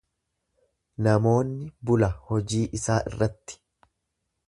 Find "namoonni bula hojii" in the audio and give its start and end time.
1.09-2.65